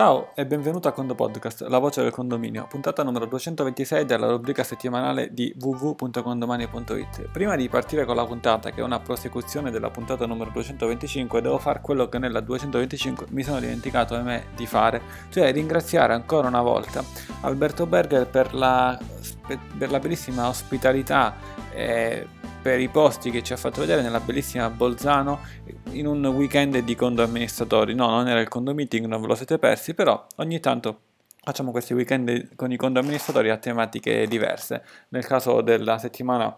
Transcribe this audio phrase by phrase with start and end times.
[0.00, 4.64] Ciao e benvenuto a Condo Podcast, la voce del condominio, puntata numero 226 della rubrica
[4.64, 7.28] settimanale di www.condomani.it.
[7.30, 11.58] Prima di partire con la puntata, che è una prosecuzione della puntata numero 225, devo
[11.58, 16.48] fare quello che nella 225 mi sono dimenticato a me di fare, cioè ringraziare ancora
[16.48, 17.04] una volta
[17.42, 18.98] Alberto Berger per la,
[19.76, 21.36] per la bellissima ospitalità.
[21.74, 22.26] Eh,
[22.60, 25.40] per i posti che ci ha fatto vedere nella bellissima Bolzano
[25.92, 27.94] in un weekend di condo amministratori.
[27.94, 31.00] No, non era il condo meeting, non ve lo siete persi, però ogni tanto
[31.42, 34.84] facciamo questi weekend con i condo amministratori a tematiche diverse.
[35.08, 36.54] Nel caso della settimana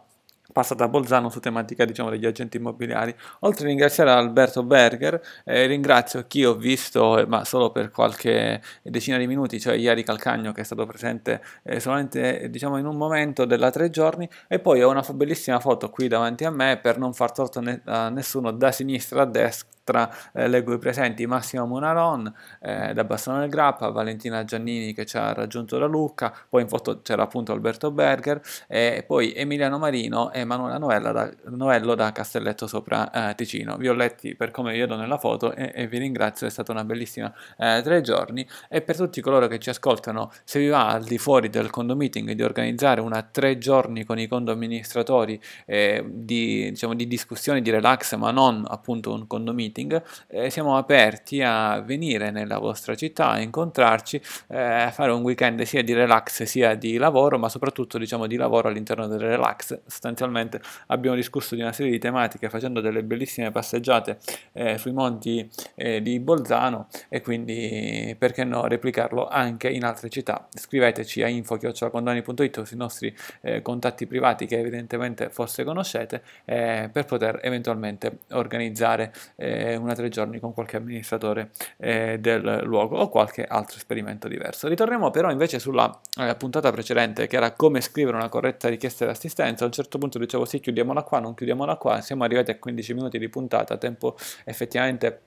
[0.52, 3.14] passata a Bolzano su tematica diciamo, degli agenti immobiliari.
[3.40, 8.60] Oltre a ringraziare Alberto Berger, eh, ringrazio chi ho visto, eh, ma solo per qualche
[8.82, 12.96] decina di minuti, cioè ieri Calcagno che è stato presente eh, solamente diciamo, in un
[12.96, 16.98] momento della tre giorni e poi ho una bellissima foto qui davanti a me per
[16.98, 21.26] non far torto ne- a nessuno da sinistra a destra tra eh, leggo i presenti
[21.26, 26.32] Massimo Munaron eh, da Bassano del Grappa, Valentina Giannini che ci ha raggiunto da Lucca,
[26.48, 31.30] poi in foto c'era appunto Alberto Berger e poi Emiliano Marino e Emanuela Novella da,
[31.46, 33.76] Novello da Castelletto sopra eh, Ticino.
[33.76, 36.84] Vi ho letti per come vedo nella foto e, e vi ringrazio, è stata una
[36.84, 41.04] bellissima eh, tre giorni e per tutti coloro che ci ascoltano, se vi va al
[41.04, 46.04] di fuori del condo meeting di organizzare una tre giorni con i condo amministratori eh,
[46.06, 51.42] di, diciamo, di discussioni, di relax, ma non appunto un condo meeting, eh, siamo aperti
[51.42, 56.42] a venire nella vostra città, a incontrarci, eh, a fare un weekend sia di relax
[56.42, 59.80] sia di lavoro, ma soprattutto diciamo di lavoro all'interno del relax.
[59.86, 64.18] Sostanzialmente abbiamo discusso di una serie di tematiche facendo delle bellissime passeggiate
[64.52, 70.46] eh, sui monti eh, di Bolzano e quindi perché no replicarlo anche in altre città.
[70.50, 77.04] Scriveteci a info.condoni.it o sui nostri eh, contatti privati che evidentemente forse conoscete eh, per
[77.04, 83.44] poter eventualmente organizzare eh, una tre giorni con qualche amministratore eh, del luogo o qualche
[83.44, 84.68] altro esperimento diverso.
[84.68, 86.00] Ritorniamo però invece sulla
[86.36, 89.64] puntata precedente che era come scrivere una corretta richiesta di assistenza.
[89.64, 92.94] A un certo punto dicevo sì, chiudiamola qua, non chiudiamola qua, siamo arrivati a 15
[92.94, 95.22] minuti di puntata, tempo effettivamente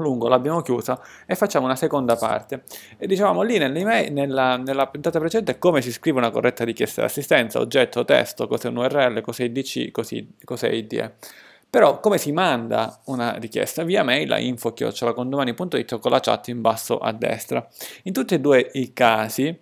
[0.00, 2.62] lungo, l'abbiamo chiusa e facciamo una seconda parte.
[2.98, 7.60] E dicevamo lì nella, nella puntata precedente come si scrive una corretta richiesta di assistenza,
[7.60, 11.14] oggetto, testo, cos'è un URL, cos'è IDC, cos'è IDE.
[11.70, 13.84] Però come si manda una richiesta?
[13.84, 17.64] Via mail a info-condomani.it con la chat in basso a destra.
[18.02, 19.56] In tutti e due i casi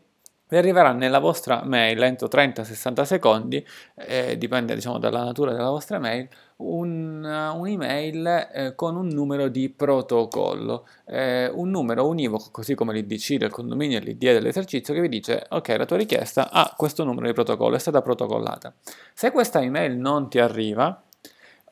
[0.50, 3.62] vi arriverà nella vostra mail entro 30-60 secondi,
[3.96, 6.26] eh, dipende diciamo dalla natura della vostra mail,
[6.56, 13.34] un, un'email eh, con un numero di protocollo, eh, un numero univoco, così come l'IDC
[13.34, 17.26] del condominio e l'ID dell'esercizio, che vi dice ok, la tua richiesta ha questo numero
[17.26, 18.72] di protocollo, è stata protocollata.
[19.12, 21.02] Se questa email non ti arriva,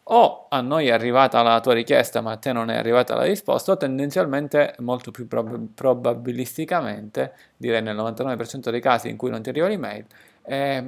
[0.08, 3.24] o a noi è arrivata la tua richiesta ma a te non è arrivata la
[3.24, 9.42] risposta o tendenzialmente molto più prob- probabilisticamente direi nel 99% dei casi in cui non
[9.42, 10.04] ti arriva l'email
[10.44, 10.84] eh,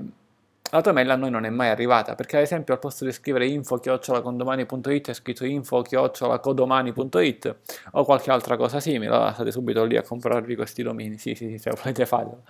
[0.71, 3.13] la tua mail a noi non è mai arrivata perché ad esempio al posto di
[3.13, 7.57] scrivere info-condomani.it è scritto info-codomani.it
[7.93, 11.17] o qualche altra cosa simile allora state subito lì a comprarvi questi domini.
[11.17, 12.43] Sì sì sì se volete farlo.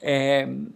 [0.00, 0.66] Eh,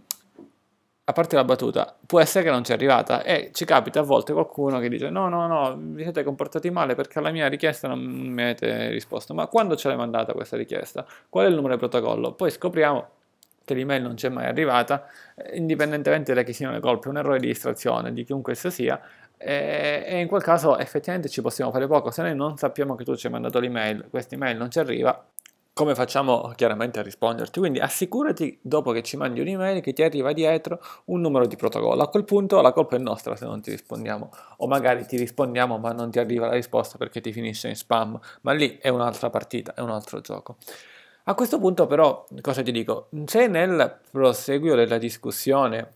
[1.11, 4.03] a parte la battuta, può essere che non ci è arrivata e ci capita a
[4.03, 7.89] volte qualcuno che dice no, no, no, vi siete comportati male perché alla mia richiesta
[7.89, 11.05] non mi avete risposto, ma quando ce l'hai mandata questa richiesta?
[11.29, 12.33] Qual è il numero di protocollo?
[12.33, 13.09] Poi scopriamo
[13.65, 17.39] che l'email non c'è mai arrivata, eh, indipendentemente da chi siano le colpe, un errore
[17.41, 19.01] di distrazione di chiunque esso sia,
[19.43, 23.17] e in quel caso effettivamente ci possiamo fare poco, se noi non sappiamo che tu
[23.17, 25.25] ci hai mandato l'email, questa email non ci arriva,
[25.73, 27.59] come facciamo chiaramente a risponderti?
[27.59, 32.03] Quindi assicurati dopo che ci mandi un'email che ti arriva dietro un numero di protocollo.
[32.03, 35.79] A quel punto la colpa è nostra se non ti rispondiamo o magari ti rispondiamo
[35.79, 39.31] ma non ti arriva la risposta perché ti finisce in spam, ma lì è un'altra
[39.31, 40.57] partita, è un altro gioco.
[41.25, 43.09] A questo punto però cosa ti dico?
[43.27, 45.93] Se nel proseguio della discussione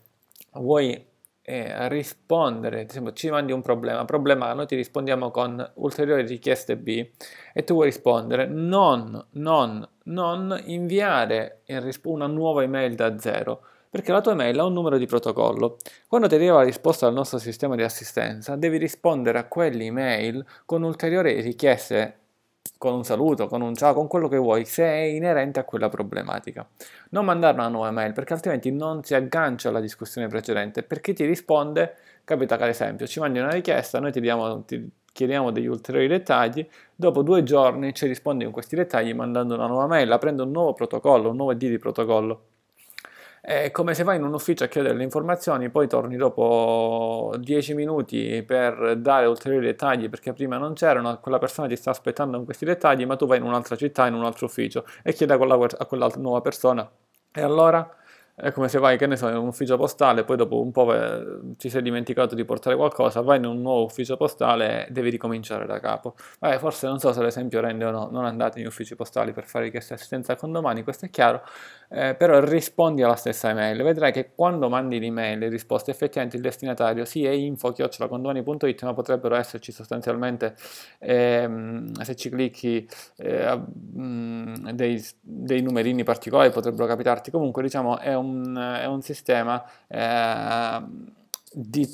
[0.53, 1.13] vuoi
[1.45, 6.25] eh, rispondere, ad esempio ci mandi un problema, problema A, noi ti rispondiamo con ulteriori
[6.25, 7.07] richieste B
[7.53, 11.61] e tu vuoi rispondere, non, non, non inviare
[12.03, 15.77] una nuova email da zero, perché la tua email ha un numero di protocollo.
[16.07, 20.81] Quando ti arriva la risposta dal nostro sistema di assistenza, devi rispondere a quell'email con
[20.81, 22.24] ulteriori richieste
[22.85, 25.89] con un saluto, con un ciao, con quello che vuoi, se è inerente a quella
[25.89, 26.67] problematica.
[27.09, 30.83] Non mandare una nuova mail perché altrimenti non si aggancia alla discussione precedente.
[30.83, 34.63] Per chi ti risponde, capita che ad esempio ci mandi una richiesta, noi ti, diamo,
[34.65, 39.65] ti chiediamo degli ulteriori dettagli, dopo due giorni ci rispondi con questi dettagli mandando una
[39.65, 42.43] nuova mail, aprendo un nuovo protocollo, un nuovo ID di protocollo.
[43.47, 47.75] È come se vai in un ufficio a chiedere le informazioni, poi torni dopo 10
[47.75, 52.45] minuti per dare ulteriori dettagli perché prima non c'erano, quella persona ti sta aspettando con
[52.45, 55.37] questi dettagli, ma tu vai in un'altra città, in un altro ufficio e chiedi a
[55.37, 56.89] quella, a quella nuova persona.
[57.31, 57.87] E allora?
[58.37, 60.93] È come se vai, che ne so, in un ufficio postale, poi dopo un po'
[61.55, 65.65] ti sei dimenticato di portare qualcosa, vai in un nuovo ufficio postale e devi ricominciare
[65.65, 66.15] da capo.
[66.39, 69.45] Vabbè, forse non so se l'esempio rende o no, non andate in uffici postali per
[69.45, 71.43] fare richieste di assistenza a condomani, questo è chiaro,
[71.89, 73.81] eh, però rispondi alla stessa email.
[73.83, 79.35] Vedrai che quando mandi l'email e risposte, effettivamente il destinatario sì è info-condomani.it, ma potrebbero
[79.35, 80.55] esserci sostanzialmente,
[80.99, 82.87] ehm, se ci clicchi,
[83.17, 87.31] eh, mh, dei, dei numerini particolari, potrebbero capitarti.
[87.31, 90.81] Comunque, diciamo, è un, è un sistema eh,
[91.51, 91.87] di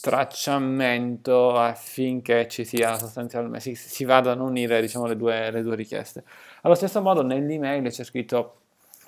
[0.00, 5.76] tracciamento affinché ci sia sostanzialmente si, si vadano a unire diciamo, le, due, le due
[5.76, 6.24] richieste.
[6.62, 8.59] Allo stesso modo nell'email c'è scritto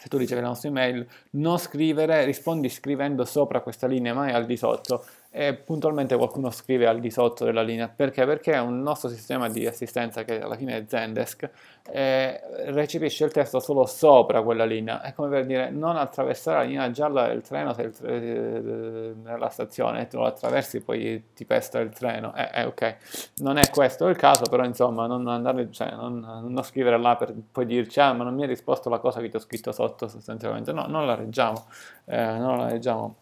[0.02, 4.46] se tu ricevi la nostra email, non scrivere, rispondi scrivendo sopra questa linea, mai al
[4.46, 5.04] di sotto,
[5.34, 7.88] e puntualmente qualcuno scrive al di sotto della linea.
[7.88, 8.26] Perché?
[8.26, 11.48] Perché un nostro sistema di assistenza, che alla fine è Zendesk,
[11.90, 15.00] eh, recepisce il testo solo sopra quella linea.
[15.00, 19.14] È come per dire non attraversare la linea gialla del treno se il tre, eh,
[19.22, 22.34] nella stazione, tu lo attraversi poi ti pesta il treno.
[22.34, 22.96] Eh, eh, ok,
[23.36, 27.32] non è questo il caso, però insomma non, andare, cioè, non, non scrivere là per
[27.50, 30.08] poi dirci ah ma non mi hai risposto la cosa che ti ho scritto sotto
[30.08, 30.72] sostanzialmente.
[30.72, 31.64] No, non la reggiamo,
[32.04, 33.16] eh, non la leggiamo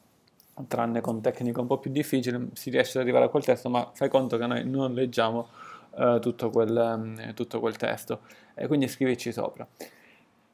[0.68, 3.90] tranne con tecniche un po' più difficili, si riesce ad arrivare a quel testo, ma
[3.92, 5.48] fai conto che noi non leggiamo
[5.96, 8.20] eh, tutto, quel, eh, tutto, quel, testo
[8.54, 9.66] e quindi scrivici sopra.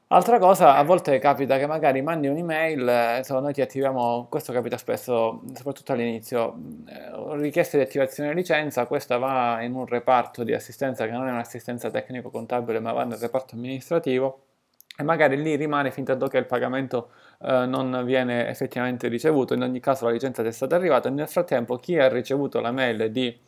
[0.09, 4.77] Altra cosa, a volte capita che magari mandi un'email, eh, noi ti attiviamo, questo capita
[4.77, 6.55] spesso, soprattutto all'inizio,
[6.87, 11.33] eh, richiesta di attivazione licenza, questa va in un reparto di assistenza che non è
[11.33, 14.46] un'assistenza tecnico-contabile, ma va nel reparto amministrativo
[14.97, 17.11] e magari lì rimane fin tanto che il pagamento
[17.43, 21.77] eh, non viene effettivamente ricevuto, in ogni caso la licenza è stata arrivata, nel frattempo
[21.77, 23.39] chi ha ricevuto la mail di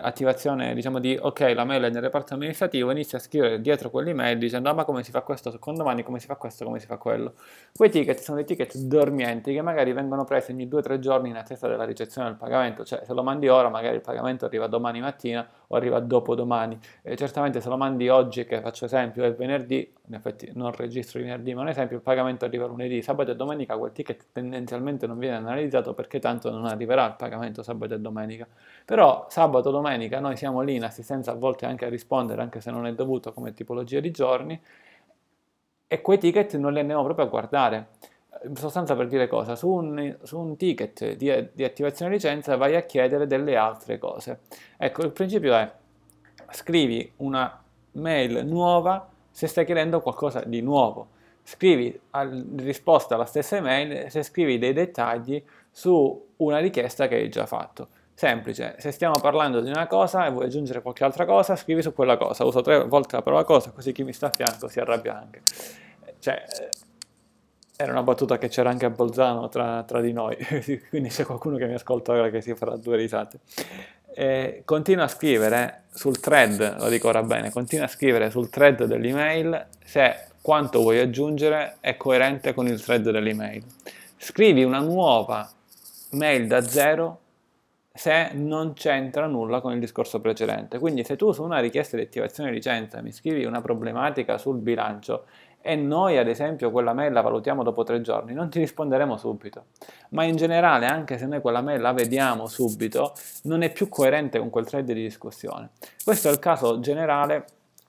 [0.00, 4.38] attivazione diciamo di ok la mail è nel reparto amministrativo inizia a scrivere dietro quell'email
[4.38, 5.50] dicendo ah, ma come si fa questo?
[5.50, 6.64] Secondo domani come si fa questo?
[6.64, 7.34] Come si fa quello?
[7.74, 11.68] Quei ticket sono dei ticket dormienti che magari vengono presi ogni 2-3 giorni in attesa
[11.68, 12.84] della ricezione del pagamento.
[12.84, 16.78] Cioè se lo mandi ora magari il pagamento arriva domani mattina o arriva dopo domani
[17.02, 21.20] e certamente se lo mandi oggi che faccio esempio è venerdì in effetti non registro
[21.20, 25.18] venerdì ma un esempio il pagamento arriva lunedì sabato e domenica quel ticket tendenzialmente non
[25.18, 28.46] viene analizzato perché tanto non arriverà il pagamento sabato e domenica
[28.84, 32.60] però sabato domenica domenica noi siamo lì in assistenza a volte anche a rispondere, anche
[32.60, 34.60] se non è dovuto come tipologia di giorni,
[35.86, 37.88] e quei ticket non li andiamo proprio a guardare.
[38.44, 39.56] In sostanza per dire cosa?
[39.56, 44.40] Su un, su un ticket di, di attivazione licenza vai a chiedere delle altre cose.
[44.76, 45.70] Ecco, il principio è
[46.50, 47.60] scrivi una
[47.92, 51.10] mail nuova se stai chiedendo qualcosa di nuovo.
[51.44, 55.40] Scrivi in risposta alla stessa email se scrivi dei dettagli
[55.70, 57.86] su una richiesta che hai già fatto.
[58.14, 61.94] Semplice, se stiamo parlando di una cosa e vuoi aggiungere qualche altra cosa, scrivi su
[61.94, 62.44] quella cosa.
[62.44, 65.42] Uso tre volte la parola cosa, così chi mi sta a fianco si arrabbia anche.
[66.18, 66.70] Cioè, eh,
[67.76, 70.36] era una battuta che c'era anche a Bolzano tra, tra di noi,
[70.90, 73.38] quindi c'è qualcuno che mi ascolta ora che si farà due risate.
[74.20, 78.82] E continua a scrivere sul thread, lo dico ora bene, continua a scrivere sul thread
[78.82, 83.62] dell'email se quanto vuoi aggiungere è coerente con il thread dell'email.
[84.16, 85.48] Scrivi una nuova
[86.10, 87.20] mail da zero
[87.94, 90.80] se non c'entra nulla con il discorso precedente.
[90.80, 95.26] Quindi se tu su una richiesta di attivazione licenza mi scrivi una problematica sul bilancio
[95.60, 99.66] e noi ad esempio quella mail la valutiamo dopo tre giorni, non ti risponderemo subito.
[100.10, 103.12] Ma in generale, anche se noi quella mail la vediamo subito,
[103.44, 105.70] non è più coerente con quel thread di discussione.
[106.02, 107.44] Questo è il caso generale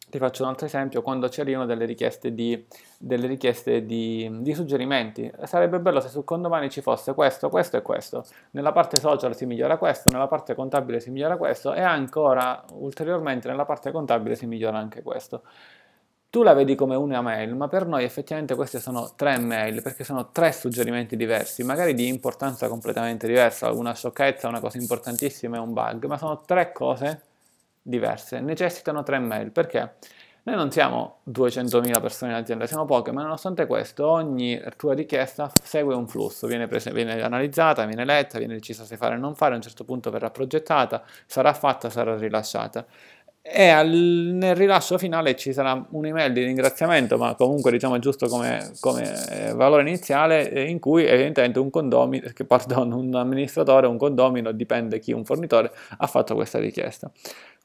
[0.10, 2.66] ti faccio un altro esempio, quando ci arrivano delle richieste, di,
[2.98, 5.32] delle richieste di, di, suggerimenti.
[5.44, 8.26] Sarebbe bello se su condomani ci fosse questo, questo e questo.
[8.52, 13.48] Nella parte social si migliora questo, nella parte contabile si migliora questo e ancora ulteriormente
[13.48, 15.44] nella parte contabile si migliora anche questo.
[16.32, 20.04] Tu la vedi come una mail, ma per noi effettivamente queste sono tre mail, perché
[20.04, 25.60] sono tre suggerimenti diversi, magari di importanza completamente diversa, una sciocchezza, una cosa importantissima e
[25.60, 27.24] un bug, ma sono tre cose
[27.82, 29.50] diverse, necessitano tre mail.
[29.50, 29.94] Perché?
[30.44, 35.52] Noi non siamo 200.000 persone in azienda, siamo poche, ma nonostante questo ogni tua richiesta
[35.62, 39.36] segue un flusso, viene, prese, viene analizzata, viene letta, viene decisa se fare o non
[39.36, 42.86] fare, a un certo punto verrà progettata, sarà fatta, sarà rilasciata.
[43.42, 48.72] E al, nel rilascio finale ci sarà un'email di ringraziamento, ma comunque diciamo giusto come,
[48.80, 53.98] come eh, valore iniziale, eh, in cui evidentemente un condomino, che, pardon, un amministratore, un
[53.98, 57.12] condomino, dipende chi, un fornitore, ha fatto questa richiesta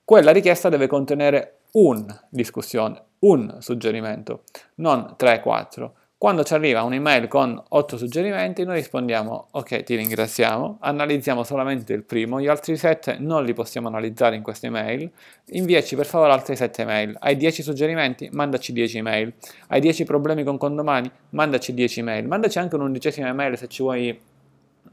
[0.04, 4.42] quella richiesta deve contenere un discussione, un suggerimento,
[4.76, 5.90] non 3-4.
[6.24, 12.02] Quando ci arriva un'email con 8 suggerimenti, noi rispondiamo ok, ti ringraziamo, analizziamo solamente il
[12.02, 15.10] primo, gli altri 7 non li possiamo analizzare in questa email,
[15.48, 17.14] inviaci per favore altre 7 email.
[17.20, 18.30] Hai 10 suggerimenti?
[18.32, 19.34] Mandaci 10 email.
[19.66, 21.10] Hai 10 problemi con condomani?
[21.28, 22.26] Mandaci 10 email.
[22.26, 24.18] Mandaci anche un'undicesima email se ci vuoi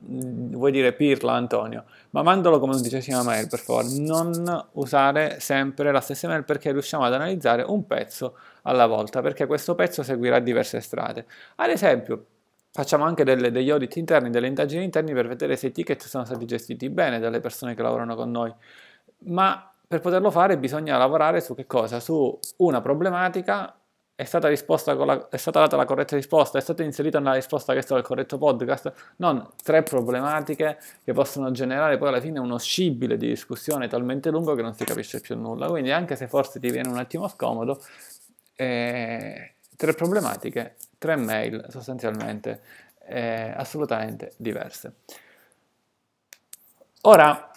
[0.09, 5.91] Mm, vuoi dire pirla Antonio, ma mandalo come undicesima mail per favore, non usare sempre
[5.91, 10.39] la stessa mail perché riusciamo ad analizzare un pezzo alla volta, perché questo pezzo seguirà
[10.39, 11.25] diverse strade.
[11.56, 12.25] Ad esempio,
[12.72, 16.25] facciamo anche delle, degli audit interni, delle indagini interni per vedere se i ticket sono
[16.25, 18.53] stati gestiti bene dalle persone che lavorano con noi,
[19.25, 22.00] ma per poterlo fare bisogna lavorare su che cosa?
[22.00, 23.75] Su una problematica
[24.22, 27.80] è stata, la, è stata, data la corretta risposta, è stata inserita nella risposta che
[27.80, 32.60] è stato il corretto podcast, non tre problematiche che possono generare poi alla fine uno
[32.60, 35.68] scibile di discussione talmente lungo che non si capisce più nulla.
[35.68, 37.82] Quindi anche se forse ti viene un attimo scomodo,
[38.62, 42.62] eh, tre problematiche, tre mail sostanzialmente
[43.08, 44.94] eh, assolutamente diverse.
[47.01, 47.51] Ora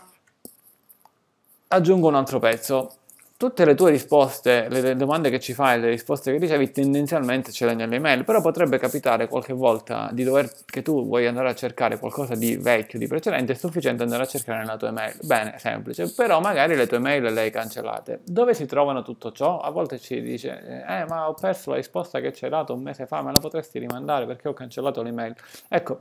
[1.69, 3.01] aggiungo un altro pezzo
[3.45, 7.67] tutte le tue risposte, le domande che ci fai, le risposte che ricevi, tendenzialmente ce
[7.67, 11.51] le hai nelle email, però potrebbe capitare qualche volta di dover, che tu vuoi andare
[11.51, 15.19] a cercare qualcosa di vecchio, di precedente, è sufficiente andare a cercare nella tua email.
[15.21, 18.21] Bene, semplice, però magari le tue email le hai cancellate.
[18.25, 19.61] Dove si trovano tutto ciò?
[19.61, 22.81] A volte ci dice, eh ma ho perso la risposta che ci hai dato un
[22.81, 25.35] mese fa, me la potresti rimandare perché ho cancellato l'email.
[25.69, 25.99] Ecco,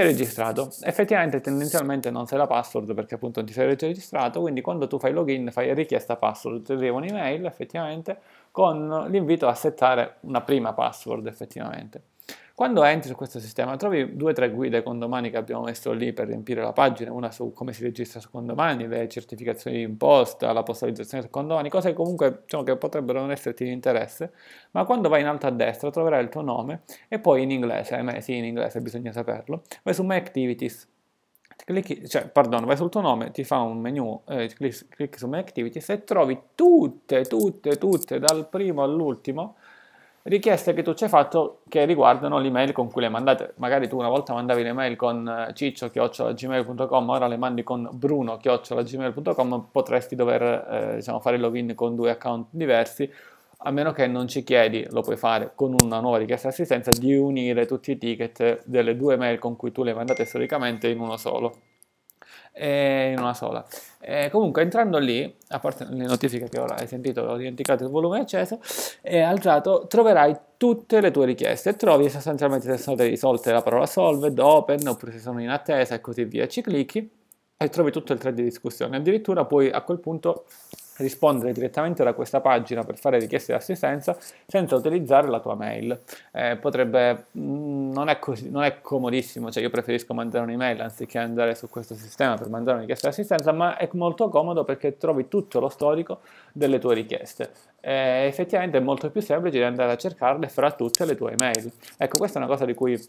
[0.00, 0.74] è registrato.
[0.82, 4.98] Effettivamente tendenzialmente non sei la password perché appunto non ti sei registrato, quindi quando tu
[4.98, 8.20] fai login fai richiesta password, ti arriva un'email effettivamente
[8.50, 12.11] con l'invito a settare una prima password effettivamente.
[12.54, 16.12] Quando entri su questo sistema trovi due o tre guide condomani che abbiamo messo lì
[16.12, 20.52] per riempire la pagina, una su come si registra su condomani, le certificazioni di imposta,
[20.52, 24.32] la postalizzazione su condomani, cose che comunque diciamo, che potrebbero non esserti di interesse,
[24.72, 27.96] ma quando vai in alto a destra troverai il tuo nome e poi in inglese,
[27.96, 30.88] eh, sì in inglese bisogna saperlo, vai su My Activities,
[31.64, 35.26] clicchi, cioè, pardon, vai sul tuo nome, ti fa un menu, eh, clicchi, clicchi su
[35.26, 39.56] My Activities e trovi tutte, tutte, tutte, dal primo all'ultimo,
[40.24, 43.54] richieste che tu ci hai fatto che riguardano l'email con cui le mandate.
[43.56, 50.14] Magari tu una volta mandavi l'email con eh, ciccio-gmail.com, ora le mandi con bruno-gmail.com, potresti
[50.14, 53.10] dover eh, diciamo, fare il login con due account diversi,
[53.64, 56.90] a meno che non ci chiedi, lo puoi fare con una nuova richiesta di assistenza,
[56.90, 60.98] di unire tutti i ticket delle due mail con cui tu le mandate storicamente in
[60.98, 61.70] uno solo
[62.54, 63.64] in una sola.
[64.00, 67.90] E comunque entrando lì, a parte le notifiche che ora hai sentito, ho dimenticato il
[67.90, 68.60] volume acceso,
[69.00, 74.38] e alzato, troverai tutte le tue richieste trovi sostanzialmente se sono risolte la parola solved,
[74.38, 77.10] open, oppure se sono in attesa e così via, ci clicchi
[77.56, 78.96] e trovi tutto il thread di discussione.
[78.96, 80.46] Addirittura puoi a quel punto
[80.98, 86.00] rispondere direttamente da questa pagina per fare richieste di assistenza senza utilizzare la tua mail.
[86.32, 91.18] Eh, potrebbe, mm, non, è così, non è comodissimo, cioè io preferisco mandare un'email anziché
[91.18, 94.96] andare su questo sistema per mandare una richiesta di assistenza, ma è molto comodo perché
[94.96, 96.20] trovi tutto lo storico
[96.52, 97.50] delle tue richieste.
[97.80, 101.72] Eh, effettivamente è molto più semplice di andare a cercarle fra tutte le tue email.
[101.96, 103.00] Ecco, questa è una cosa di cui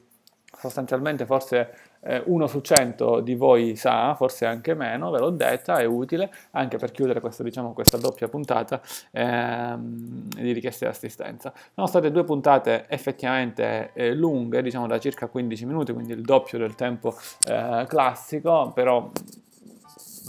[0.58, 5.78] sostanzialmente forse eh, uno su cento di voi sa, forse anche meno, ve l'ho detta,
[5.78, 8.82] è utile anche per chiudere questo, diciamo, questa doppia puntata
[9.12, 11.54] ehm, di richieste di assistenza.
[11.74, 16.58] Sono state due puntate effettivamente eh, lunghe, diciamo da circa 15 minuti, quindi il doppio
[16.58, 17.16] del tempo
[17.48, 19.10] eh, classico, però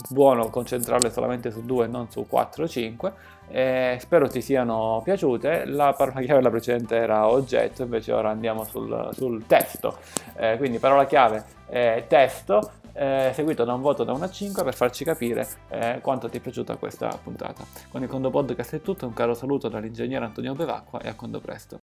[0.09, 3.13] buono concentrarle solamente su due e non su 4 o 5
[3.49, 5.65] eh, spero ti siano piaciute.
[5.65, 9.97] La parola chiave della precedente era oggetto invece ora andiamo sul, sul testo.
[10.35, 12.71] Eh, quindi parola chiave eh, testo.
[12.97, 16.37] Eh, seguito da un voto da 1 a 5 per farci capire eh, quanto ti
[16.37, 17.65] è piaciuta questa puntata.
[17.89, 21.39] Con il Condo Podcast è tutto un caro saluto dall'ingegnere Antonio Bevacqua e a Condo
[21.39, 21.79] Presto